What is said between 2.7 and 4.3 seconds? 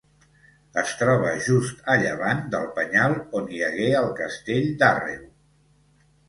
penyal on hi hagué el